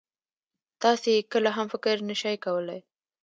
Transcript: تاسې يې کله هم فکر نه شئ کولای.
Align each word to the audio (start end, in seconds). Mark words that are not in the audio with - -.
تاسې 0.81 1.09
يې 1.15 1.21
کله 1.33 1.49
هم 1.57 1.67
فکر 1.73 1.95
نه 2.09 2.15
شئ 2.21 2.35
کولای. 2.45 2.81